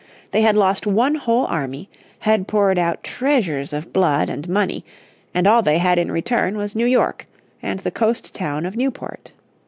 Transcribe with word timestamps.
They 0.31 0.41
had 0.41 0.55
lost 0.55 0.87
one 0.87 1.13
whole 1.13 1.45
army, 1.45 1.87
had 2.21 2.47
poured 2.47 2.79
out 2.79 3.03
treasures 3.03 3.71
of 3.71 3.93
blood 3.93 4.31
and 4.31 4.49
money, 4.49 4.83
and 5.31 5.45
all 5.45 5.61
they 5.61 5.77
had 5.77 5.99
in 5.99 6.11
return 6.11 6.57
was 6.57 6.75
New 6.75 6.87
York 6.87 7.27
and 7.61 7.81
the 7.81 7.91
coast 7.91 8.33
town 8.33 8.65
of 8.65 8.75
Newport. 8.75 9.31